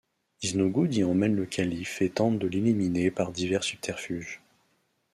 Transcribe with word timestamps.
Iznogoud 0.41 0.95
y 0.95 1.03
emmène 1.03 1.35
le 1.35 1.45
Calife 1.45 2.01
et 2.01 2.09
tente 2.09 2.39
de 2.39 2.47
l'éliminer 2.47 3.11
par 3.11 3.31
divers 3.31 3.63
subterfuges. 3.63 4.41